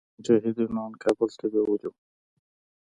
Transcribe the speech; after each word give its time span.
مجاهدينو 0.17 0.81
ان 0.87 0.93
کابل 1.03 1.29
ته 1.39 1.45
بيولي 1.51 1.87
وو. 1.89 1.99